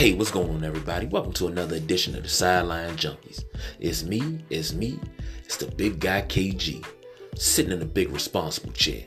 Hey, 0.00 0.14
what's 0.14 0.30
going 0.30 0.48
on, 0.48 0.64
everybody? 0.64 1.04
Welcome 1.04 1.34
to 1.34 1.48
another 1.48 1.76
edition 1.76 2.16
of 2.16 2.22
the 2.22 2.28
Sideline 2.30 2.96
Junkies. 2.96 3.44
It's 3.80 4.02
me, 4.02 4.42
it's 4.48 4.72
me, 4.72 4.98
it's 5.44 5.58
the 5.58 5.66
big 5.66 6.00
guy 6.00 6.22
KG, 6.22 6.82
sitting 7.36 7.70
in 7.70 7.82
a 7.82 7.84
big 7.84 8.08
responsible 8.08 8.72
chair. 8.72 9.04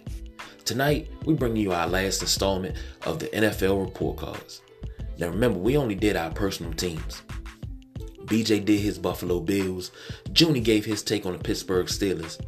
Tonight, 0.66 1.10
we 1.26 1.34
bring 1.34 1.56
you 1.56 1.72
our 1.74 1.88
last 1.88 2.22
installment 2.22 2.78
of 3.08 3.18
the 3.18 3.26
NFL 3.30 3.84
Report 3.84 4.18
Cards. 4.18 4.62
Now, 5.18 5.30
remember, 5.30 5.58
we 5.58 5.78
only 5.78 5.96
did 5.96 6.16
our 6.16 6.30
personal 6.30 6.74
teams. 6.74 7.24
BJ 8.26 8.64
did 8.64 8.80
his 8.80 9.00
Buffalo 9.00 9.40
Bills, 9.40 9.90
Junie 10.38 10.60
gave 10.60 10.86
his 10.86 11.02
take 11.02 11.26
on 11.26 11.34
the 11.34 11.40
Pittsburgh 11.40 11.88
Steelers, 11.88 12.40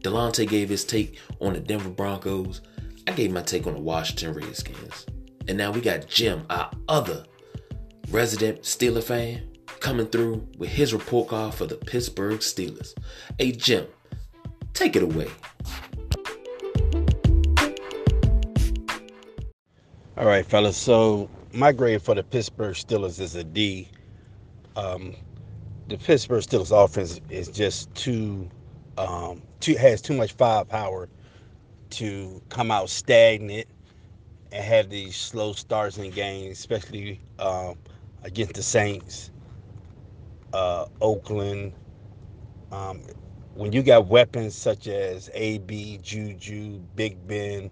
Delonte 0.00 0.48
gave 0.48 0.68
his 0.68 0.84
take 0.84 1.20
on 1.40 1.52
the 1.52 1.60
Denver 1.60 1.90
Broncos, 1.90 2.62
I 3.06 3.12
gave 3.12 3.30
my 3.30 3.42
take 3.42 3.68
on 3.68 3.74
the 3.74 3.80
Washington 3.80 4.34
Redskins. 4.34 5.06
And 5.46 5.56
now 5.56 5.70
we 5.70 5.80
got 5.80 6.08
Jim, 6.08 6.44
our 6.50 6.72
other 6.88 7.24
resident 8.10 8.62
Steeler 8.62 9.02
fan, 9.02 9.42
coming 9.80 10.06
through 10.06 10.46
with 10.58 10.70
his 10.70 10.92
report 10.92 11.28
card 11.28 11.54
for 11.54 11.66
the 11.66 11.76
Pittsburgh 11.76 12.40
Steelers. 12.40 12.94
Hey, 13.38 13.52
Jim, 13.52 13.86
take 14.74 14.96
it 14.96 15.02
away. 15.02 15.28
All 20.16 20.26
right, 20.26 20.46
fellas. 20.46 20.76
So 20.76 21.28
my 21.52 21.72
grade 21.72 22.00
for 22.02 22.14
the 22.14 22.22
Pittsburgh 22.22 22.74
Steelers 22.74 23.20
is 23.20 23.34
a 23.34 23.44
D. 23.44 23.88
Um, 24.74 25.14
the 25.88 25.98
Pittsburgh 25.98 26.42
Steelers 26.42 26.72
offense 26.72 27.20
is 27.28 27.48
just 27.48 27.94
too, 27.94 28.48
um, 28.96 29.42
too 29.60 29.74
has 29.76 30.00
too 30.00 30.14
much 30.14 30.32
firepower 30.32 31.08
to 31.90 32.42
come 32.48 32.70
out 32.70 32.88
stagnant 32.88 33.66
and 34.52 34.64
have 34.64 34.88
these 34.88 35.16
slow 35.16 35.52
starts 35.52 35.98
in 35.98 36.10
games, 36.10 36.58
especially 36.58 37.20
um, 37.38 37.76
against 38.26 38.54
the 38.54 38.62
Saints, 38.62 39.30
uh, 40.52 40.86
Oakland. 41.00 41.72
Um, 42.72 43.02
when 43.54 43.72
you 43.72 43.82
got 43.82 44.06
weapons 44.08 44.54
such 44.54 44.88
as 44.88 45.30
AB, 45.32 46.00
Juju, 46.02 46.80
Big 46.96 47.26
Ben, 47.26 47.70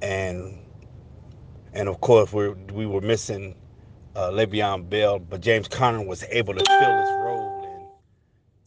and 0.00 0.58
and 1.74 1.88
of 1.88 2.00
course 2.00 2.32
we 2.32 2.50
we 2.72 2.86
were 2.86 3.02
missing 3.02 3.56
uh, 4.16 4.30
Le'Veon 4.30 4.88
Bell, 4.88 5.18
but 5.18 5.40
James 5.40 5.68
Conner 5.68 6.02
was 6.02 6.24
able 6.30 6.54
to 6.54 6.64
fill 6.78 6.98
his 7.00 7.10
role 7.24 7.64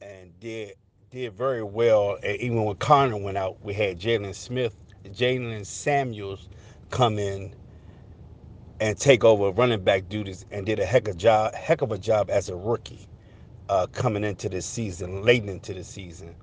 and 0.02 0.12
and 0.12 0.40
did 0.40 0.76
did 1.12 1.34
very 1.34 1.64
well. 1.64 2.18
And 2.24 2.38
even 2.40 2.66
when 2.66 2.76
Conner 2.78 3.18
went 3.18 3.38
out, 3.38 3.64
we 3.64 3.74
had 3.74 4.00
Jalen 4.00 4.36
Smith, 4.36 4.76
Jaylen 5.06 5.66
Samuels 5.66 6.50
come 6.92 7.18
in 7.18 7.56
and 8.84 9.00
take 9.00 9.24
over 9.24 9.50
running 9.52 9.82
back 9.82 10.10
duties 10.10 10.46
and 10.52 10.66
did 10.66 10.78
a 10.78 10.86
heck 10.86 11.08
of 11.08 11.16
a 11.16 11.18
job, 11.18 11.56
heck 11.56 11.82
of 11.82 11.94
a 11.94 11.98
job 11.98 12.30
as 12.30 12.50
a 12.50 12.56
rookie 12.56 13.08
uh, 13.70 13.88
coming 13.88 14.26
into 14.26 14.50
this 14.50 14.66
season, 14.66 15.24
late 15.24 15.46
into 15.46 15.74
the 15.74 15.86
season. 15.86 16.36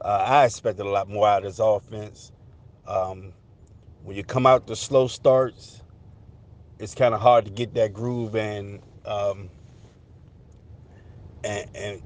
Uh, 0.00 0.24
I 0.26 0.46
expected 0.46 0.86
a 0.86 0.88
lot 0.88 1.10
more 1.10 1.28
out 1.28 1.44
of 1.44 1.52
this 1.52 1.58
offense. 1.60 2.32
Um, 2.86 3.34
when 4.02 4.16
you 4.16 4.24
come 4.24 4.46
out 4.46 4.66
the 4.66 4.74
slow 4.74 5.08
starts, 5.08 5.82
it's 6.78 6.94
kind 6.94 7.14
of 7.14 7.20
hard 7.20 7.44
to 7.44 7.50
get 7.50 7.74
that 7.74 7.92
groove 7.92 8.34
and 8.34 8.80
um, 9.04 9.50
and, 11.44 11.68
and 11.76 12.02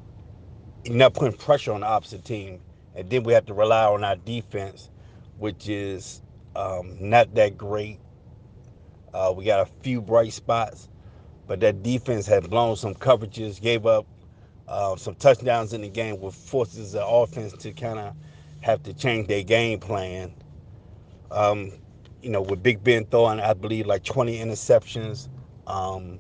not 0.89 1.15
putting 1.15 1.39
pressure 1.39 1.73
on 1.73 1.83
the 1.83 1.87
opposite 1.87 2.25
team. 2.25 2.61
And 2.97 3.09
then 3.09 3.23
we 3.23 3.33
have 3.33 3.47
to 3.47 3.55
rely 3.55 3.85
on 3.85 4.03
our 4.03 4.17
defense, 4.17 4.91
which 5.39 5.69
is 5.69 6.21
um, 6.57 6.97
not 7.01 7.33
that 7.37 7.57
great. 7.57 8.01
Uh, 9.15 9.33
we 9.35 9.45
got 9.45 9.61
a 9.61 9.71
few 9.83 10.01
bright 10.01 10.33
spots, 10.33 10.89
but 11.47 11.61
that 11.61 11.83
defense 11.83 12.27
had 12.27 12.49
blown 12.51 12.77
some 12.77 12.95
coverages, 12.95 13.61
gave 13.61 13.87
up 13.87 14.07
uh, 14.69 14.97
some 14.97 15.15
touchdowns 15.15 15.73
in 15.73 15.81
the 15.81 15.89
game, 15.89 16.21
which 16.21 16.35
forces 16.35 16.93
the 16.93 17.07
offense 17.07 17.53
to 17.55 17.73
kind 17.73 17.99
of 17.99 18.15
have 18.61 18.83
to 18.83 18.93
change 18.93 19.27
their 19.29 19.43
game 19.43 19.81
plan. 19.81 20.33
Um, 21.31 21.73
you 22.23 22.31
know, 22.31 22.43
with 22.43 22.63
Big 22.63 22.83
Ben 22.85 23.07
throwing, 23.07 23.41
I 23.41 23.55
believe, 23.55 23.87
like 23.87 24.05
20 24.05 24.39
interceptions, 24.39 25.29
um, 25.67 26.19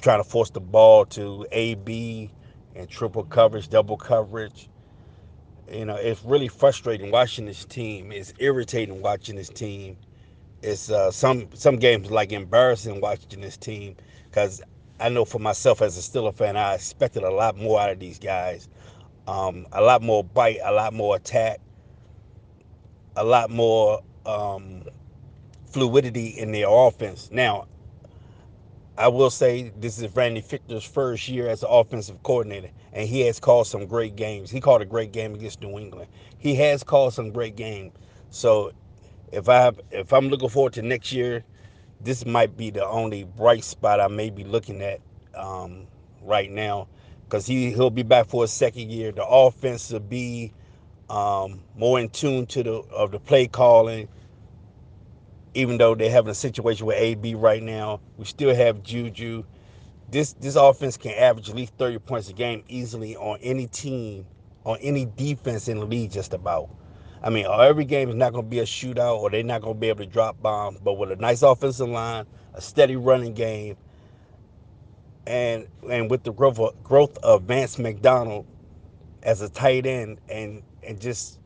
trying 0.00 0.22
to 0.22 0.28
force 0.28 0.50
the 0.50 0.60
ball 0.60 1.06
to 1.06 1.46
AB 1.52 2.30
and 2.74 2.88
triple 2.88 3.24
coverage, 3.24 3.68
double 3.68 3.96
coverage. 3.96 4.68
You 5.70 5.84
know, 5.84 5.96
it's 5.96 6.24
really 6.24 6.48
frustrating 6.48 7.10
watching 7.10 7.46
this 7.46 7.64
team. 7.64 8.12
It's 8.12 8.32
irritating 8.38 9.00
watching 9.02 9.36
this 9.36 9.48
team 9.48 9.96
it's 10.62 10.90
uh, 10.90 11.10
some 11.10 11.48
some 11.54 11.76
games 11.76 12.10
like 12.10 12.32
embarrassing 12.32 13.00
watching 13.00 13.40
this 13.40 13.56
team 13.56 13.96
because 14.28 14.60
I 15.00 15.08
know 15.08 15.24
for 15.24 15.38
myself 15.38 15.80
as 15.82 15.96
a 15.96 16.00
Steeler 16.00 16.34
fan, 16.34 16.56
I 16.56 16.74
expected 16.74 17.22
a 17.22 17.30
lot 17.30 17.56
more 17.56 17.80
out 17.80 17.90
of 17.90 18.00
these 18.00 18.18
guys, 18.18 18.68
um, 19.28 19.66
a 19.72 19.80
lot 19.80 20.02
more 20.02 20.24
bite, 20.24 20.58
a 20.64 20.72
lot 20.72 20.92
more 20.92 21.16
attack, 21.16 21.60
a 23.16 23.24
lot 23.24 23.50
more 23.50 24.02
um, 24.26 24.82
fluidity 25.66 26.28
in 26.28 26.50
their 26.50 26.68
offense. 26.68 27.30
Now, 27.30 27.68
I 28.96 29.06
will 29.06 29.30
say 29.30 29.70
this 29.78 30.00
is 30.00 30.14
Randy 30.16 30.42
Fichtner's 30.42 30.84
first 30.84 31.28
year 31.28 31.48
as 31.48 31.62
an 31.62 31.68
offensive 31.70 32.20
coordinator, 32.24 32.70
and 32.92 33.08
he 33.08 33.20
has 33.20 33.38
called 33.38 33.68
some 33.68 33.86
great 33.86 34.16
games. 34.16 34.50
He 34.50 34.60
called 34.60 34.82
a 34.82 34.86
great 34.86 35.12
game 35.12 35.34
against 35.36 35.62
New 35.62 35.78
England. 35.78 36.10
He 36.38 36.56
has 36.56 36.82
called 36.82 37.14
some 37.14 37.30
great 37.30 37.54
games. 37.54 37.92
So 38.30 38.72
if 39.32 39.48
I 39.48 39.72
if 39.90 40.12
I'm 40.12 40.28
looking 40.28 40.48
forward 40.48 40.74
to 40.74 40.82
next 40.82 41.12
year, 41.12 41.44
this 42.00 42.24
might 42.26 42.56
be 42.56 42.70
the 42.70 42.86
only 42.86 43.24
bright 43.24 43.64
spot 43.64 44.00
I 44.00 44.08
may 44.08 44.30
be 44.30 44.44
looking 44.44 44.82
at 44.82 45.00
um, 45.34 45.86
right 46.22 46.50
now, 46.50 46.88
because 47.24 47.46
he 47.46 47.72
he'll 47.72 47.90
be 47.90 48.02
back 48.02 48.26
for 48.26 48.44
a 48.44 48.48
second 48.48 48.90
year. 48.90 49.12
The 49.12 49.26
offense 49.26 49.90
will 49.90 50.00
be 50.00 50.52
um, 51.10 51.60
more 51.76 52.00
in 52.00 52.08
tune 52.10 52.46
to 52.46 52.62
the 52.62 52.72
of 52.72 53.12
the 53.12 53.20
play 53.20 53.46
calling. 53.46 54.08
Even 55.54 55.78
though 55.78 55.94
they're 55.94 56.10
having 56.10 56.30
a 56.30 56.34
situation 56.34 56.86
with 56.86 56.96
AB 56.96 57.34
right 57.34 57.62
now, 57.62 58.00
we 58.16 58.24
still 58.24 58.54
have 58.54 58.82
Juju. 58.82 59.44
This 60.10 60.34
this 60.34 60.56
offense 60.56 60.96
can 60.96 61.12
average 61.12 61.50
at 61.50 61.56
least 61.56 61.74
30 61.78 61.98
points 62.00 62.28
a 62.30 62.32
game 62.32 62.64
easily 62.68 63.16
on 63.16 63.38
any 63.42 63.66
team, 63.66 64.26
on 64.64 64.78
any 64.80 65.06
defense 65.06 65.68
in 65.68 65.80
the 65.80 65.86
league, 65.86 66.12
just 66.12 66.32
about. 66.34 66.70
I 67.22 67.30
mean, 67.30 67.46
every 67.46 67.84
game 67.84 68.08
is 68.08 68.14
not 68.14 68.32
going 68.32 68.44
to 68.44 68.50
be 68.50 68.60
a 68.60 68.64
shootout 68.64 69.18
or 69.18 69.30
they're 69.30 69.42
not 69.42 69.62
going 69.62 69.74
to 69.74 69.80
be 69.80 69.88
able 69.88 70.04
to 70.04 70.10
drop 70.10 70.40
bombs, 70.40 70.78
but 70.80 70.94
with 70.94 71.10
a 71.10 71.16
nice 71.16 71.42
offensive 71.42 71.88
line, 71.88 72.26
a 72.54 72.60
steady 72.60 72.96
running 72.96 73.34
game, 73.34 73.76
and 75.26 75.66
and 75.90 76.10
with 76.10 76.22
the 76.22 76.32
growth 76.32 76.58
of, 76.58 76.82
growth 76.82 77.18
of 77.18 77.42
Vance 77.42 77.78
McDonald 77.78 78.46
as 79.22 79.42
a 79.42 79.48
tight 79.48 79.86
end 79.86 80.18
and 80.28 80.62
and 80.82 81.00
just 81.00 81.38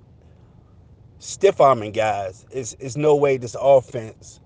stiff 1.18 1.60
arming 1.60 1.92
guys, 1.92 2.44
it's, 2.50 2.76
it's 2.80 2.96
no 2.96 3.14
way 3.16 3.36
this 3.36 3.56
offense 3.60 4.40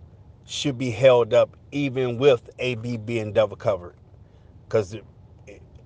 should 0.47 0.79
be 0.79 0.91
held 0.91 1.35
up 1.35 1.57
even 1.73 2.19
with 2.19 2.49
AB 2.59 2.99
being 2.99 3.33
double 3.33 3.57
covered. 3.57 3.97
Because 4.65 4.97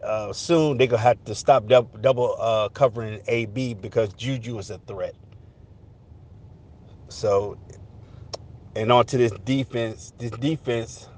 uh, 0.02 0.32
soon 0.32 0.76
they're 0.76 0.86
going 0.86 0.98
to 0.98 1.06
have 1.08 1.24
to 1.24 1.34
stop 1.34 1.66
double, 1.66 1.98
double 1.98 2.36
uh, 2.38 2.68
covering 2.70 3.20
AB 3.28 3.74
because 3.74 4.12
Juju 4.14 4.58
is 4.58 4.70
a 4.70 4.78
threat. 4.78 5.14
So, 7.10 7.58
and 8.76 8.90
on 8.92 9.04
to 9.06 9.18
this 9.18 9.32
defense. 9.44 10.12
This 10.18 10.30
defense 10.32 11.08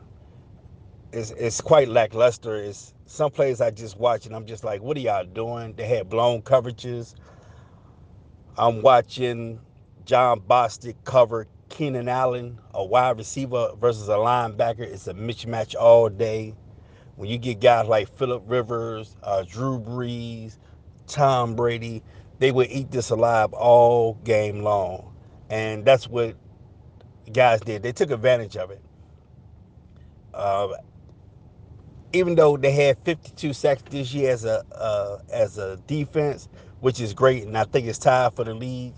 is 1.13 1.31
is 1.33 1.61
quite 1.61 1.89
lackluster. 1.89 2.57
It's 2.57 2.95
some 3.07 3.31
plays 3.31 3.61
I 3.61 3.71
just 3.71 3.99
watch 3.99 4.27
and 4.27 4.35
I'm 4.35 4.47
just 4.47 4.65
like, 4.65 4.83
what 4.83 4.97
are 4.97 5.01
y'all 5.01 5.25
doing? 5.25 5.75
They 5.75 5.87
had 5.87 6.09
blown 6.09 6.43
coverages. 6.43 7.15
I'm 8.57 8.83
watching 8.83 9.61
Jon 10.05 10.41
Bostic 10.41 10.97
cover 11.05 11.47
Keenan 11.69 12.09
Allen, 12.09 12.59
a 12.75 12.85
wide 12.85 13.19
receiver 13.19 13.73
versus 13.81 14.09
a 14.09 14.12
linebacker. 14.12 14.81
It's 14.81 15.06
a 15.06 15.15
mismatch 15.15 15.75
all 15.79 16.09
day. 16.09 16.55
When 17.17 17.29
you 17.29 17.38
get 17.38 17.61
guys 17.61 17.87
like 17.87 18.15
Philip 18.17 18.43
Rivers, 18.47 19.17
uh, 19.23 19.45
Drew 19.49 19.79
Brees, 19.79 20.59
Tom 21.06 21.55
Brady, 21.55 22.03
they 22.38 22.50
will 22.50 22.67
eat 22.69 22.91
this 22.91 23.11
alive 23.11 23.53
all 23.53 24.15
game 24.25 24.62
long. 24.62 25.12
And 25.52 25.84
that's 25.84 26.08
what 26.08 26.37
guys 27.32 27.60
did. 27.60 27.82
They 27.82 27.93
took 27.93 28.10
advantage 28.10 28.56
of 28.56 28.70
it. 28.70 28.82
Uh, 30.34 30.69
even 32.12 32.34
though 32.34 32.56
they 32.56 32.72
had 32.72 32.99
52 33.04 33.52
sacks 33.52 33.82
this 33.90 34.14
year 34.14 34.32
as 34.32 34.44
a 34.44 34.64
uh, 34.75 35.19
as 35.32 35.58
a 35.58 35.78
defense, 35.87 36.49
which 36.81 37.00
is 37.00 37.14
great, 37.14 37.44
and 37.44 37.58
I 37.58 37.64
think 37.64 37.87
it's 37.87 37.99
tied 37.99 38.34
for 38.34 38.44
the 38.44 38.54
league. 38.54 38.94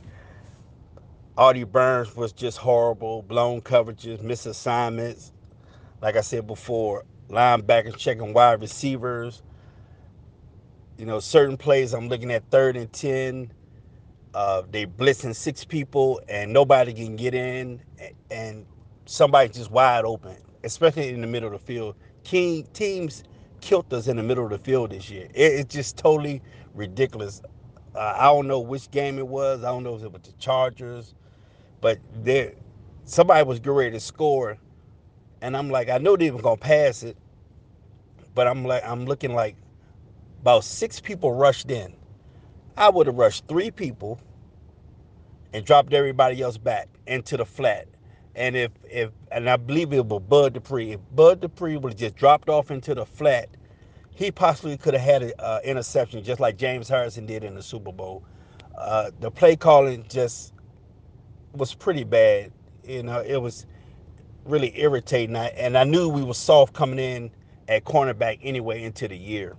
Artie 1.36 1.64
Burns 1.64 2.14
was 2.16 2.32
just 2.32 2.58
horrible, 2.58 3.22
blown 3.22 3.60
coverages, 3.60 4.22
missed 4.22 4.46
assignments. 4.46 5.32
Like 6.02 6.16
I 6.16 6.22
said 6.22 6.46
before, 6.46 7.04
linebackers 7.30 7.96
checking 7.96 8.32
wide 8.32 8.60
receivers. 8.60 9.42
You 10.98 11.06
know, 11.06 11.20
certain 11.20 11.56
plays 11.56 11.94
I'm 11.94 12.08
looking 12.08 12.32
at 12.32 12.48
third 12.50 12.76
and 12.76 12.92
ten 12.92 13.50
uh, 14.34 14.62
they 14.70 14.86
blitzing 14.86 15.34
six 15.34 15.64
people 15.64 16.20
and 16.28 16.52
nobody 16.52 16.92
can 16.92 17.16
get 17.16 17.34
in, 17.34 17.81
and 18.31 18.66
somebody 19.06 19.48
just 19.50 19.70
wide 19.70 20.04
open, 20.04 20.36
especially 20.64 21.10
in 21.10 21.20
the 21.20 21.26
middle 21.26 21.52
of 21.54 21.60
the 21.60 21.66
field. 21.66 21.96
King 22.25 22.66
teams 22.72 23.25
killed 23.60 23.92
us 23.94 24.08
in 24.08 24.16
the 24.16 24.22
middle 24.22 24.44
of 24.44 24.50
the 24.50 24.58
field 24.58 24.90
this 24.90 25.10
year. 25.10 25.28
It, 25.34 25.52
it's 25.54 25.75
just 25.75 25.96
totally 25.96 26.42
ridiculous. 26.75 27.42
Uh, 27.94 28.16
I 28.19 28.25
don't 28.25 28.48
know 28.48 28.60
which 28.60 28.90
game 28.90 29.19
it 29.19 29.26
was. 29.26 29.64
I 29.64 29.69
don't 29.70 29.84
know 29.84 29.96
if 29.96 30.02
it 30.02 30.12
was 30.12 30.22
the 30.22 30.32
Chargers, 30.32 31.14
but 31.80 31.98
there, 32.22 32.54
somebody 33.04 33.44
was 33.46 33.60
ready 33.60 33.92
to 33.92 34.00
score, 34.00 34.58
and 35.42 35.56
I'm 35.56 35.70
like, 35.70 35.88
I 35.90 35.98
know 35.98 36.16
they 36.16 36.30
were 36.30 36.42
gonna 36.42 36.56
pass 36.56 37.02
it, 37.04 37.16
but 38.34 38.46
I'm 38.48 38.64
like, 38.64 38.84
I'm 38.87 39.06
looking 39.06 39.34
like 39.34 39.56
about 40.42 40.64
six 40.64 41.00
people 41.00 41.32
rushed 41.32 41.70
in. 41.70 41.94
I 42.76 42.91
would 42.91 43.06
have 43.06 43.17
rushed 43.17 43.47
three 43.49 43.71
people 43.71 44.21
and 45.53 45.65
dropped 45.65 45.93
everybody 45.93 46.43
else 46.43 46.59
back 46.59 46.88
into 47.06 47.37
the 47.37 47.44
flat. 47.47 47.87
And 48.35 48.56
if 48.56 48.73
if 48.91 49.11
and 49.31 49.49
I 49.49 49.56
believe 49.56 49.93
it 49.93 50.05
was 50.06 50.23
Bud 50.23 50.55
Dupree, 50.55 50.93
if 50.93 51.00
Bud 51.15 51.41
Dupree 51.41 51.76
would 51.76 51.93
have 51.93 52.00
just 52.00 52.17
dropped 52.17 52.49
off 52.49 52.71
into 52.71 52.94
the 52.94 53.06
flat, 53.06 53.49
he 54.15 54.31
possibly 54.32 54.76
could 54.76 54.94
have 54.94 55.03
had 55.03 55.23
an 55.38 55.61
interception 55.65 56.23
just 56.25 56.41
like 56.41 56.56
James 56.56 56.88
Harrison 56.88 57.26
did 57.26 57.44
in 57.44 57.55
the 57.55 57.62
Super 57.62 57.93
Bowl. 57.93 58.25
Uh, 58.76 59.11
the 59.21 59.31
play 59.31 59.56
calling 59.56 60.05
just 60.09 60.53
was 61.53 61.75
pretty 61.75 62.05
bad. 62.05 62.53
You 62.85 63.05
know, 63.05 63.21
it 63.21 63.37
was 63.37 63.67
really 64.44 64.79
irritating. 64.81 65.37
I, 65.37 65.47
and 65.49 65.79
I 65.79 65.85
knew 65.85 66.09
we 66.09 66.25
were 66.25 66.35
soft 66.35 66.75
coming 66.75 66.99
in 66.99 67.31
at 67.69 67.85
cornerback 67.85 68.38
anyway 68.43 68.82
into 68.82 69.09
the 69.09 69.17
year. 69.17 69.56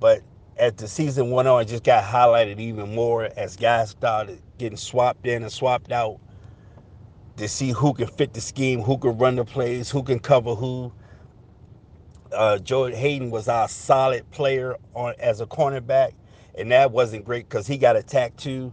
But 0.00 0.20
as 0.56 0.74
the 0.74 0.88
season 0.88 1.30
went 1.30 1.48
on, 1.48 1.62
it 1.62 1.66
just 1.66 1.84
got 1.84 2.04
highlighted 2.04 2.58
even 2.60 2.94
more 2.94 3.30
as 3.36 3.56
guys 3.56 3.90
started 3.90 4.40
getting 4.58 4.76
swapped 4.76 5.26
in 5.26 5.42
and 5.42 5.50
swapped 5.50 5.92
out 5.92 6.20
to 7.36 7.48
see 7.48 7.70
who 7.70 7.94
can 7.94 8.06
fit 8.06 8.34
the 8.34 8.40
scheme, 8.40 8.82
who 8.82 8.98
can 8.98 9.16
run 9.16 9.36
the 9.36 9.44
plays, 9.44 9.90
who 9.90 10.02
can 10.02 10.18
cover 10.18 10.54
who. 10.54 10.92
Uh, 12.32 12.58
Jordan 12.58 12.96
Haden 12.96 13.30
was 13.30 13.48
our 13.48 13.68
solid 13.68 14.30
player 14.30 14.76
on 14.94 15.14
as 15.18 15.40
a 15.40 15.46
cornerback, 15.46 16.12
and 16.56 16.70
that 16.70 16.92
wasn't 16.92 17.24
great 17.24 17.48
because 17.48 17.66
he 17.66 17.76
got 17.76 17.96
attacked 17.96 18.38
too. 18.38 18.72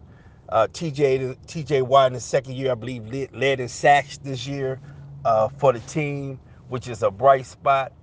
Uh, 0.49 0.67
TJ 0.67 1.37
TJ 1.47 1.81
Watt 1.81 2.07
in 2.07 2.13
the 2.13 2.19
second 2.19 2.55
year, 2.55 2.71
I 2.71 2.75
believe, 2.75 3.07
led, 3.11 3.33
led 3.33 3.59
in 3.59 3.67
sacks 3.67 4.17
this 4.17 4.45
year 4.45 4.79
uh, 5.25 5.49
for 5.57 5.73
the 5.73 5.79
team, 5.79 6.39
which 6.69 6.87
is 6.87 7.01
a 7.03 7.09
bright 7.09 7.45
spot. 7.45 7.93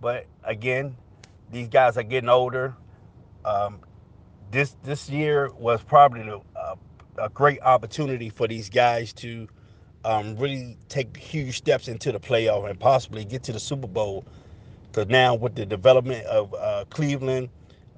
But 0.00 0.26
again, 0.42 0.96
these 1.52 1.68
guys 1.68 1.96
are 1.96 2.02
getting 2.02 2.28
older. 2.28 2.74
Um, 3.44 3.80
this 4.50 4.76
this 4.84 5.08
year 5.08 5.52
was 5.54 5.82
probably 5.82 6.28
a, 6.28 6.36
uh, 6.58 6.76
a, 7.18 7.28
great 7.28 7.60
opportunity 7.62 8.30
for 8.30 8.46
these 8.46 8.70
guys 8.70 9.12
to 9.14 9.48
um, 10.04 10.36
really 10.36 10.76
take 10.88 11.16
huge 11.16 11.58
steps 11.58 11.88
into 11.88 12.12
the 12.12 12.20
playoff 12.20 12.68
and 12.68 12.78
possibly 12.78 13.24
get 13.24 13.42
to 13.44 13.52
the 13.52 13.60
Super 13.60 13.88
Bowl. 13.88 14.24
Because 14.86 15.08
now 15.08 15.34
with 15.34 15.56
the 15.56 15.66
development 15.66 16.24
of 16.26 16.54
uh, 16.54 16.84
Cleveland, 16.90 17.48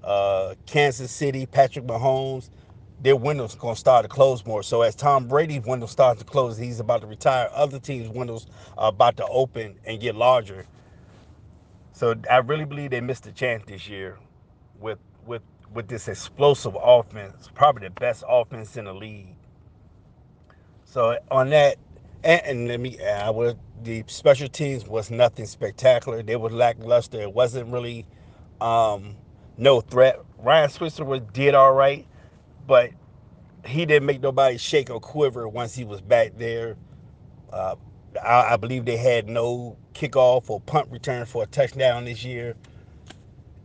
uh, 0.02 0.54
Kansas 0.66 1.10
City, 1.10 1.44
Patrick 1.46 1.86
Mahomes, 1.86 2.48
their 3.02 3.16
windows 3.16 3.54
going 3.54 3.74
to 3.74 3.80
start 3.80 4.04
to 4.04 4.08
close 4.08 4.44
more. 4.46 4.62
So 4.62 4.82
as 4.82 4.94
Tom 4.94 5.28
Brady's 5.28 5.64
window 5.64 5.86
starts 5.86 6.20
to 6.20 6.24
close, 6.24 6.56
he's 6.56 6.80
about 6.80 7.02
to 7.02 7.06
retire. 7.06 7.50
Other 7.52 7.78
teams' 7.78 8.08
windows 8.08 8.46
are 8.78 8.88
about 8.88 9.16
to 9.18 9.26
open 9.26 9.76
and 9.84 10.00
get 10.00 10.14
larger. 10.14 10.64
So 11.92 12.14
I 12.30 12.38
really 12.38 12.64
believe 12.64 12.90
they 12.90 13.00
missed 13.00 13.26
a 13.26 13.32
chance 13.32 13.64
this 13.66 13.88
year 13.88 14.18
with 14.78 14.98
with 15.26 15.42
with 15.74 15.88
this 15.88 16.08
explosive 16.08 16.76
offense, 16.80 17.50
probably 17.54 17.88
the 17.88 17.94
best 17.94 18.24
offense 18.28 18.76
in 18.76 18.86
the 18.86 18.94
league. 18.94 19.34
So 20.84 21.18
on 21.30 21.50
that, 21.50 21.76
and, 22.24 22.40
and 22.44 22.68
let 22.68 22.80
me, 22.80 22.98
I 23.04 23.30
would 23.30 23.58
the 23.82 24.04
special 24.06 24.48
teams 24.48 24.86
was 24.86 25.10
nothing 25.10 25.46
spectacular. 25.46 26.22
They 26.22 26.36
were 26.36 26.50
lackluster. 26.50 27.20
It 27.20 27.32
wasn't 27.32 27.72
really 27.72 28.06
um, 28.60 29.16
no 29.58 29.80
threat. 29.80 30.20
Ryan 30.38 30.70
Switzer 30.70 31.04
was 31.04 31.20
did 31.32 31.54
all 31.54 31.72
right, 31.72 32.06
but 32.66 32.90
he 33.64 33.84
didn't 33.84 34.06
make 34.06 34.20
nobody 34.20 34.56
shake 34.58 34.90
or 34.90 35.00
quiver 35.00 35.48
once 35.48 35.74
he 35.74 35.84
was 35.84 36.00
back 36.00 36.32
there. 36.36 36.76
Uh, 37.52 37.76
I, 38.22 38.54
I, 38.54 38.56
believe 38.56 38.84
they 38.84 38.96
had 38.96 39.28
no 39.28 39.76
kickoff 39.94 40.50
or 40.50 40.60
punt 40.60 40.88
return 40.90 41.26
for 41.26 41.44
a 41.44 41.46
touchdown 41.46 42.04
this 42.04 42.24
year. 42.24 42.56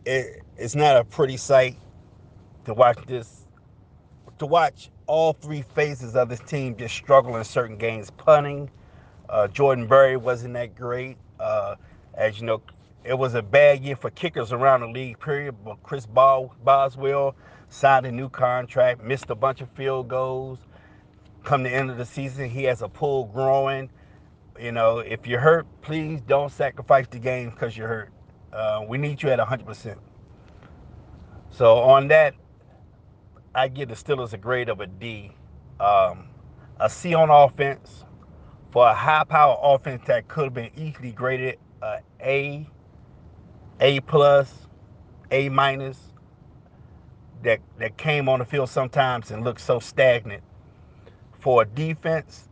It, 0.04 0.42
it's 0.56 0.74
not 0.74 0.96
a 0.96 1.04
pretty 1.04 1.36
sight 1.36 1.76
to 2.64 2.74
watch 2.74 2.98
this, 3.06 3.46
to 4.38 4.46
watch 4.46 4.90
all 5.06 5.32
three 5.32 5.62
phases 5.74 6.16
of 6.16 6.28
this 6.28 6.40
team 6.40 6.76
just 6.76 6.94
struggle 6.94 7.36
in 7.36 7.44
certain 7.44 7.76
games. 7.76 8.10
Punting, 8.10 8.70
uh, 9.28 9.48
Jordan 9.48 9.86
Berry 9.86 10.16
wasn't 10.16 10.54
that 10.54 10.74
great. 10.74 11.18
Uh, 11.38 11.76
as 12.14 12.40
you 12.40 12.46
know, 12.46 12.62
it 13.04 13.14
was 13.14 13.34
a 13.34 13.42
bad 13.42 13.84
year 13.84 13.96
for 13.96 14.10
kickers 14.10 14.52
around 14.52 14.80
the 14.80 14.88
league, 14.88 15.20
period. 15.20 15.54
But 15.64 15.82
Chris 15.82 16.06
Boswell 16.06 17.36
signed 17.68 18.06
a 18.06 18.12
new 18.12 18.28
contract, 18.28 19.02
missed 19.04 19.30
a 19.30 19.34
bunch 19.34 19.60
of 19.60 19.70
field 19.70 20.08
goals. 20.08 20.58
Come 21.44 21.62
the 21.62 21.70
end 21.70 21.90
of 21.90 21.96
the 21.96 22.06
season, 22.06 22.48
he 22.50 22.64
has 22.64 22.82
a 22.82 22.88
pull 22.88 23.26
growing. 23.26 23.90
You 24.60 24.72
know, 24.72 24.98
if 24.98 25.26
you're 25.26 25.40
hurt, 25.40 25.66
please 25.80 26.20
don't 26.22 26.52
sacrifice 26.52 27.06
the 27.08 27.18
game 27.18 27.50
because 27.50 27.76
you're 27.76 27.88
hurt. 27.88 28.12
Uh, 28.52 28.84
we 28.86 28.98
need 28.98 29.22
you 29.22 29.30
at 29.30 29.38
100%. 29.38 29.96
So 31.50 31.78
on 31.78 32.08
that, 32.08 32.34
I 33.54 33.68
give 33.68 33.88
the 33.88 33.94
Steelers 33.94 34.32
a 34.32 34.38
grade 34.38 34.68
of 34.68 34.80
a 34.80 34.86
D. 34.86 35.32
Um, 35.80 36.28
a 36.80 36.88
C 36.88 37.14
on 37.14 37.30
offense 37.30 38.04
for 38.70 38.88
a 38.88 38.94
high 38.94 39.24
power 39.24 39.58
offense 39.62 40.02
that 40.06 40.28
could 40.28 40.44
have 40.44 40.54
been 40.54 40.70
easily 40.76 41.12
graded 41.12 41.58
uh, 41.82 41.98
A, 42.20 42.66
A 43.80 44.00
plus, 44.00 44.52
A 45.30 45.48
minus. 45.48 45.98
That 47.42 47.60
that 47.78 47.96
came 47.96 48.28
on 48.28 48.38
the 48.38 48.44
field 48.44 48.68
sometimes 48.70 49.32
and 49.32 49.42
looked 49.44 49.60
so 49.60 49.80
stagnant. 49.80 50.44
For 51.40 51.62
a 51.62 51.66
defense, 51.66 52.48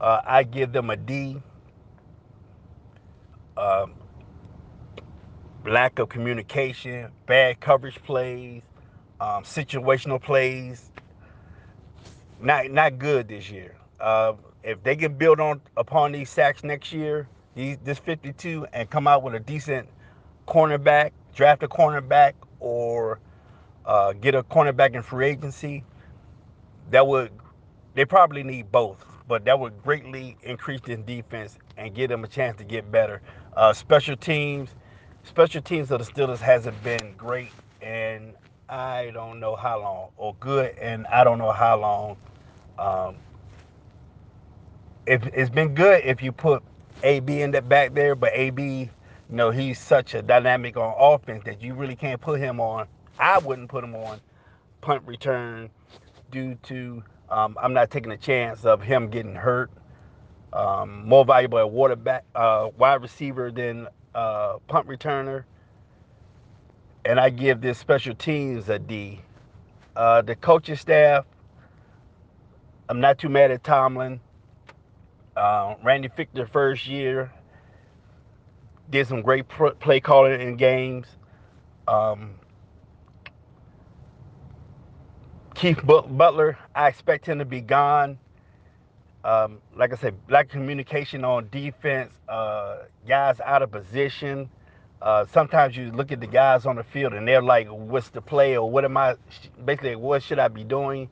uh, 0.00 0.20
I 0.26 0.42
give 0.42 0.72
them 0.72 0.90
a 0.90 0.96
D. 0.96 1.38
Um, 3.56 3.94
lack 5.66 5.98
of 5.98 6.08
communication, 6.08 7.10
bad 7.26 7.60
coverage 7.60 8.02
plays, 8.04 8.62
um, 9.20 9.42
situational 9.42 10.22
plays. 10.22 10.90
Not 12.40 12.70
not 12.70 12.98
good 12.98 13.28
this 13.28 13.50
year. 13.50 13.76
Uh, 13.98 14.34
if 14.62 14.82
they 14.82 14.96
can 14.96 15.14
build 15.14 15.40
on 15.40 15.60
upon 15.76 16.12
these 16.12 16.28
sacks 16.28 16.62
next 16.64 16.92
year, 16.92 17.28
these 17.54 17.78
this 17.84 17.98
52, 17.98 18.66
and 18.72 18.90
come 18.90 19.06
out 19.06 19.22
with 19.22 19.34
a 19.34 19.40
decent 19.40 19.88
cornerback, 20.46 21.12
draft 21.34 21.62
a 21.62 21.68
cornerback, 21.68 22.34
or 22.60 23.20
uh, 23.86 24.12
get 24.12 24.34
a 24.34 24.42
cornerback 24.42 24.94
in 24.94 25.02
free 25.02 25.28
agency, 25.28 25.84
that 26.90 27.06
would 27.06 27.30
they 27.94 28.04
probably 28.04 28.42
need 28.42 28.70
both, 28.70 29.04
but 29.26 29.44
that 29.46 29.58
would 29.58 29.82
greatly 29.82 30.36
increase 30.42 30.80
their 30.82 30.96
defense 30.98 31.56
and 31.78 31.94
give 31.94 32.10
them 32.10 32.24
a 32.24 32.28
chance 32.28 32.58
to 32.58 32.64
get 32.64 32.90
better. 32.90 33.22
Uh, 33.56 33.72
special 33.72 34.16
teams, 34.16 34.68
special 35.26 35.60
teams 35.60 35.90
of 35.90 36.04
the 36.04 36.10
Steelers 36.10 36.38
hasn't 36.38 36.80
been 36.82 37.14
great, 37.16 37.50
and 37.82 38.32
I 38.68 39.10
don't 39.12 39.40
know 39.40 39.56
how 39.56 39.80
long, 39.80 40.10
or 40.16 40.34
good, 40.40 40.76
and 40.78 41.06
I 41.08 41.24
don't 41.24 41.38
know 41.38 41.52
how 41.52 41.78
long. 41.78 42.16
Um, 42.78 43.16
if 45.06 45.26
it's 45.26 45.50
been 45.50 45.74
good 45.74 46.02
if 46.04 46.22
you 46.22 46.32
put 46.32 46.62
AB 47.02 47.42
in 47.42 47.50
the 47.50 47.62
back 47.62 47.94
there, 47.94 48.14
but 48.14 48.32
AB, 48.34 48.62
you 48.62 48.90
know, 49.28 49.50
he's 49.50 49.78
such 49.78 50.14
a 50.14 50.22
dynamic 50.22 50.76
on 50.76 50.94
offense 50.98 51.44
that 51.44 51.62
you 51.62 51.74
really 51.74 51.96
can't 51.96 52.20
put 52.20 52.40
him 52.40 52.60
on. 52.60 52.86
I 53.18 53.38
wouldn't 53.38 53.68
put 53.68 53.84
him 53.84 53.94
on 53.94 54.20
punt 54.80 55.02
return 55.06 55.70
due 56.30 56.54
to 56.64 57.02
um, 57.28 57.56
I'm 57.60 57.72
not 57.72 57.90
taking 57.90 58.12
a 58.12 58.16
chance 58.16 58.64
of 58.64 58.82
him 58.82 59.08
getting 59.08 59.34
hurt. 59.34 59.70
Um, 60.52 61.06
more 61.06 61.24
valuable 61.24 61.58
at 61.58 61.70
waterback, 61.70 62.24
uh, 62.34 62.70
wide 62.78 63.02
receiver 63.02 63.50
than 63.50 63.88
uh, 64.16 64.58
punt 64.66 64.88
returner 64.88 65.44
and 67.04 67.20
I 67.20 67.30
give 67.30 67.60
this 67.60 67.78
special 67.78 68.14
teams 68.14 68.68
a 68.68 68.78
D. 68.78 69.20
Uh, 69.94 70.22
the 70.22 70.34
coaching 70.34 70.76
staff, 70.76 71.24
I'm 72.88 73.00
not 73.00 73.18
too 73.18 73.28
mad 73.28 73.52
at 73.52 73.62
Tomlin. 73.62 74.20
Uh, 75.36 75.76
Randy 75.84 76.08
Fichtner 76.08 76.50
first 76.50 76.86
year 76.86 77.32
did 78.90 79.06
some 79.06 79.22
great 79.22 79.46
play 79.48 80.00
calling 80.00 80.40
in 80.40 80.56
games. 80.56 81.06
Um, 81.86 82.34
Keith 85.54 85.80
Butler, 85.84 86.58
I 86.74 86.88
expect 86.88 87.26
him 87.26 87.38
to 87.38 87.44
be 87.44 87.60
gone. 87.60 88.18
Um, 89.26 89.60
like 89.76 89.92
I 89.94 89.96
said, 89.98 90.16
lack 90.30 90.46
of 90.46 90.52
communication 90.52 91.24
on 91.24 91.50
defense, 91.50 92.12
uh, 92.30 92.78
guys 93.08 93.40
out 93.44 93.62
of 93.62 93.72
position. 93.72 94.50
Uh, 95.02 95.26
sometimes 95.26 95.76
you 95.76 95.92
look 95.92 96.12
at 96.12 96.20
the 96.20 96.28
guys 96.28 96.66
on 96.66 96.76
the 96.76 96.84
field 96.84 97.14
and 97.14 97.28
they're 97.28 97.42
like, 97.42 97.68
"What's 97.68 98.10
the 98.10 98.22
play?" 98.22 98.56
or 98.58 98.70
"What 98.70 98.84
am 98.86 98.96
I?" 98.98 99.16
Basically, 99.64 99.96
what 99.96 100.22
should 100.24 100.40
I 100.40 100.48
be 100.48 100.64
doing? 100.64 101.10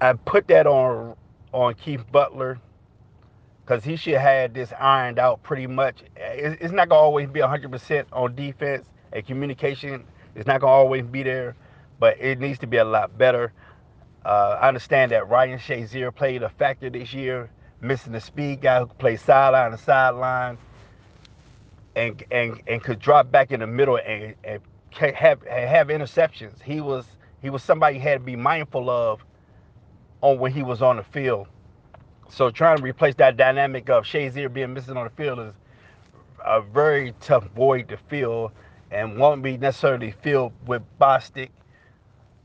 I 0.00 0.14
put 0.14 0.48
that 0.48 0.66
on 0.68 1.16
on 1.52 1.74
Keith 1.74 2.04
Butler. 2.12 2.60
because 3.66 3.84
he 3.84 3.96
should 3.96 4.14
have 4.14 4.22
had 4.22 4.54
this 4.54 4.72
ironed 4.78 5.18
out 5.20 5.42
pretty 5.44 5.68
much. 5.68 6.04
It's 6.16 6.72
not 6.74 6.90
gonna 6.90 7.02
always 7.02 7.30
be 7.30 7.40
100% 7.40 8.06
on 8.12 8.36
defense 8.36 8.88
and 9.12 9.26
communication. 9.26 10.04
It's 10.36 10.46
not 10.46 10.60
gonna 10.62 10.72
always 10.72 11.06
be 11.06 11.24
there, 11.24 11.56
but 12.00 12.20
it 12.20 12.40
needs 12.40 12.60
to 12.60 12.68
be 12.68 12.78
a 12.78 12.84
lot 12.84 13.18
better. 13.18 13.54
Uh, 14.24 14.58
I 14.60 14.68
understand 14.68 15.12
that 15.12 15.28
Ryan 15.28 15.58
Shazier 15.58 16.14
played 16.14 16.42
a 16.42 16.48
factor 16.48 16.90
this 16.90 17.12
year, 17.12 17.50
missing 17.80 18.12
the 18.12 18.20
speed 18.20 18.60
guy 18.62 18.80
who 18.80 18.86
could 18.86 18.98
play 18.98 19.16
sideline 19.16 19.72
to 19.72 19.78
sideline, 19.78 20.58
and 21.96 22.22
and 22.30 22.62
and 22.66 22.82
could 22.82 23.00
drop 23.00 23.30
back 23.30 23.52
in 23.52 23.60
the 23.60 23.66
middle 23.66 23.96
and, 23.98 24.34
and 24.44 24.60
have 24.92 25.42
have 25.46 25.88
interceptions. 25.88 26.62
He 26.62 26.80
was 26.80 27.06
he 27.42 27.50
was 27.50 27.62
somebody 27.62 27.96
you 27.96 28.02
had 28.02 28.20
to 28.20 28.24
be 28.24 28.36
mindful 28.36 28.88
of 28.90 29.24
on 30.20 30.38
when 30.38 30.52
he 30.52 30.62
was 30.62 30.82
on 30.82 30.96
the 30.96 31.04
field. 31.04 31.48
So 32.28 32.50
trying 32.50 32.78
to 32.78 32.82
replace 32.82 33.14
that 33.16 33.36
dynamic 33.36 33.90
of 33.90 34.04
Shazier 34.04 34.52
being 34.52 34.72
missing 34.72 34.96
on 34.96 35.04
the 35.04 35.10
field 35.10 35.40
is 35.40 35.54
a 36.44 36.62
very 36.62 37.14
tough 37.20 37.44
void 37.56 37.88
to 37.88 37.96
fill 37.96 38.52
and 38.90 39.18
won't 39.18 39.42
be 39.42 39.56
necessarily 39.58 40.12
filled 40.22 40.52
with 40.66 40.82
Bostic, 41.00 41.50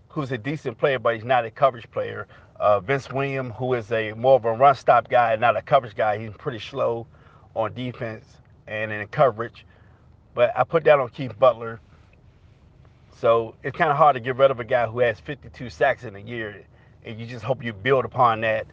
who's 0.10 0.32
a 0.32 0.38
decent 0.38 0.78
player, 0.78 1.00
but 1.00 1.16
he's 1.16 1.26
not 1.26 1.46
a 1.46 1.52
coverage 1.52 1.90
player. 1.92 2.28
Uh, 2.60 2.80
Vince 2.80 3.12
William, 3.12 3.52
who 3.52 3.74
is 3.74 3.92
a 3.92 4.14
more 4.14 4.36
of 4.36 4.46
a 4.46 4.52
run 4.52 4.76
stop 4.76 5.10
guy, 5.10 5.34
and 5.34 5.42
not 5.42 5.56
a 5.56 5.62
coverage 5.62 5.96
guy. 5.96 6.18
He's 6.18 6.32
pretty 6.38 6.60
slow 6.60 7.08
on 7.56 7.74
defense 7.74 8.26
and 8.68 8.92
in 8.92 9.08
coverage. 9.08 9.66
But 10.34 10.52
I 10.58 10.64
put 10.64 10.84
that 10.86 11.00
on 11.00 11.10
Keith 11.10 11.38
Butler. 11.38 11.80
So 13.20 13.56
it's 13.64 13.76
kind 13.78 13.90
of 13.92 13.98
hard 13.98 14.16
to 14.16 14.20
get 14.20 14.36
rid 14.36 14.52
of 14.52 14.60
a 14.60 14.64
guy 14.64 14.86
who 14.86 15.00
has 15.00 15.20
52 15.20 15.70
sacks 15.70 16.04
in 16.04 16.16
a 16.16 16.20
year, 16.20 16.64
and 17.04 17.20
you 17.20 17.26
just 17.26 17.44
hope 17.44 17.64
you 17.64 17.74
build 17.74 18.06
upon 18.06 18.42
that 18.42 18.68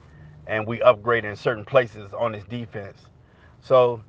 and 0.46 0.66
we 0.66 0.82
upgrade 0.82 1.24
in 1.24 1.36
certain 1.36 1.64
places 1.64 2.12
on 2.12 2.32
this 2.32 2.44
defense. 2.44 2.98
So 3.62 4.02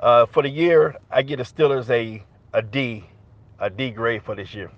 uh, 0.00 0.26
for 0.26 0.42
the 0.42 0.48
year, 0.48 0.96
I 1.10 1.22
get 1.22 1.38
the 1.38 1.44
Steelers 1.44 1.90
a 1.90 2.24
a 2.54 2.62
D, 2.62 3.04
a 3.58 3.70
D 3.70 3.90
grade 3.90 4.22
for 4.22 4.34
this 4.34 4.54
year. 4.54 4.70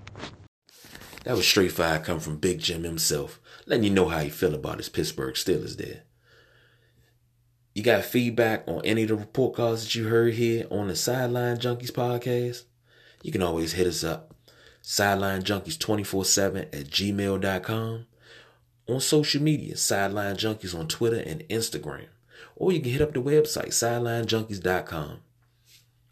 That 1.25 1.37
was 1.37 1.47
straight 1.47 1.73
fire 1.73 1.99
come 1.99 2.21
from 2.21 2.37
Big 2.37 2.61
Jim 2.61 2.85
himself, 2.85 3.41
letting 3.67 3.85
you 3.85 3.91
know 3.91 4.09
how 4.09 4.21
he 4.21 4.29
feel 4.29 4.55
about 4.55 4.77
his 4.79 4.91
Pittsburgh 4.91 5.35
Steelers 5.35 5.77
there. 5.77 6.03
You 7.75 7.83
got 7.83 8.05
feedback 8.05 8.65
on 8.69 8.83
any 8.85 9.03
of 9.03 9.09
the 9.09 9.17
report 9.17 9.57
cards 9.57 9.83
that 9.83 9.95
you 9.95 10.07
heard 10.09 10.35
here 10.35 10.67
on 10.71 10.89
the 10.89 10.95
Sideline 10.95 11.57
Junkies 11.57 11.91
podcast? 11.91 12.65
You 13.23 13.33
can 13.33 13.43
always 13.43 13.73
hit 13.73 13.87
us 13.87 14.05
up, 14.05 14.35
sidelinejunkies247 14.83 16.61
at 16.61 16.87
gmail.com 16.91 18.07
on 18.87 19.01
social 19.01 19.43
media, 19.43 19.77
Sideline 19.77 20.37
Junkies 20.37 20.79
on 20.79 20.87
Twitter 20.87 21.23
and 21.25 21.41
Instagram. 21.49 22.07
Or 22.55 22.71
you 22.71 22.81
can 22.81 22.93
hit 22.93 23.01
up 23.01 23.15
the 23.15 23.23
website, 23.23 23.69
sidelinejunkies.com. 23.69 25.21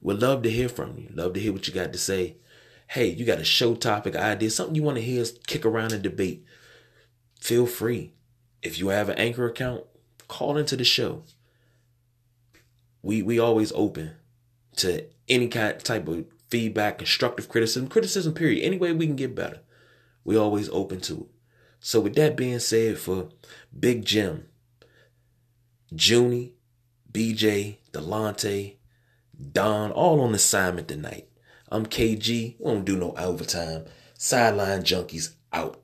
We'd 0.00 0.19
love 0.19 0.42
to 0.42 0.50
hear 0.50 0.69
from 0.71 0.97
you. 0.99 1.11
Love 1.12 1.35
to 1.35 1.40
hear 1.40 1.52
what 1.52 1.69
you 1.69 1.75
got 1.75 1.92
to 1.92 1.99
say. 1.99 2.38
Hey, 2.92 3.06
you 3.06 3.25
got 3.25 3.40
a 3.40 3.44
show 3.44 3.75
topic 3.75 4.14
idea, 4.14 4.50
something 4.50 4.75
you 4.75 4.82
want 4.82 4.99
to 4.99 5.02
hear 5.02 5.22
us 5.22 5.32
kick 5.46 5.64
around 5.64 5.92
and 5.92 6.02
debate. 6.02 6.44
Feel 7.40 7.64
free. 7.64 8.12
If 8.61 8.78
you 8.78 8.88
have 8.88 9.08
an 9.08 9.16
anchor 9.16 9.46
account, 9.46 9.84
call 10.28 10.58
into 10.58 10.76
the 10.76 10.84
show. 10.84 11.22
We 13.00 13.22
we 13.22 13.38
always 13.38 13.72
open 13.72 14.16
to 14.76 15.06
any 15.26 15.49
kind 15.49 15.82
type 15.82 16.06
of 16.06 16.26
feedback, 16.50 16.99
constructive 16.99 17.49
criticism, 17.49 17.88
criticism 17.88 18.34
period. 18.34 18.62
Any 18.62 18.76
way 18.76 18.92
we 18.92 19.06
can 19.06 19.16
get 19.16 19.34
better. 19.34 19.61
We 20.22 20.37
always 20.37 20.68
open 20.68 21.00
to 21.00 21.14
it. 21.14 21.30
So 21.80 21.99
with 21.99 22.14
that 22.16 22.37
being 22.37 22.58
said, 22.58 22.99
for 22.99 23.30
Big 23.76 24.04
Jim, 24.04 24.49
Junie, 25.90 26.56
BJ, 27.11 27.78
Delonte, 27.90 28.76
Don, 29.50 29.92
all 29.92 30.20
on 30.20 30.34
assignment 30.34 30.88
tonight. 30.88 31.32
I'm 31.73 31.87
KG. 31.87 32.57
We 32.59 32.64
don't 32.71 32.85
do 32.85 32.99
no 32.99 33.14
overtime. 33.17 33.87
Sideline 34.19 34.83
junkies 34.83 35.37
out. 35.55 35.82